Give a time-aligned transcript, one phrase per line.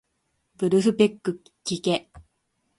[0.55, 2.09] ブルフペックきけ